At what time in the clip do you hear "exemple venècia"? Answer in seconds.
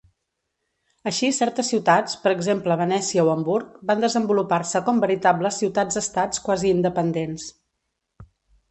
2.37-3.27